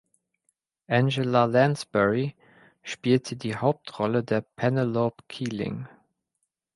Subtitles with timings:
[0.87, 2.33] Angela Lansbury
[2.81, 5.87] spielte die Hauptrolle der Penelope Keeling.